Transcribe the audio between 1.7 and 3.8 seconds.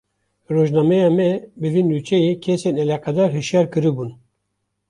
vê nûçeyê kesên eleqedar hişyar